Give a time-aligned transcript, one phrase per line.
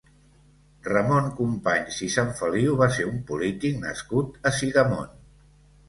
[0.87, 5.19] Ramon Companys i Sanfeliu va ser un polític nascut a Sidamon.